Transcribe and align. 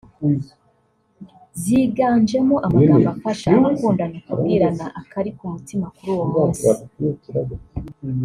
ziganjemo 1.61 2.55
amagambo 2.65 3.07
afasha 3.15 3.47
abakundana 3.57 4.17
kubwirana 4.25 4.85
akari 5.01 5.29
ku 5.37 5.43
mutima 5.53 5.85
kuri 5.95 6.09
uwo 6.15 6.25
munsi 6.33 6.67